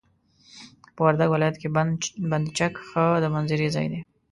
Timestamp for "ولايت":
1.31-1.55